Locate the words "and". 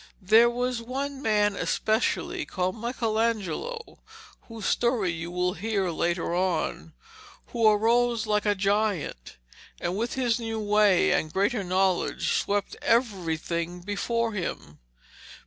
9.79-9.95, 11.11-11.31